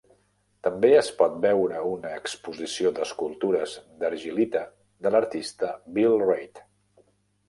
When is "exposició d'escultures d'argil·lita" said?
2.21-4.63